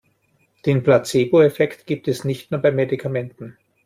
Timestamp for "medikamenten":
2.71-3.59